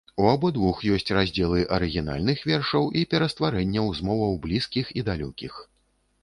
У 0.21 0.23
абодвух 0.29 0.79
ёсць 0.93 1.11
раздзелы 1.17 1.59
арыгінальных 1.77 2.39
вершаў 2.53 2.89
і 3.03 3.05
перастварэнняў 3.13 3.93
з 3.99 4.07
моваў 4.09 4.33
блізкіх 4.47 4.91
і 5.03 5.07
далёкіх. 5.13 5.53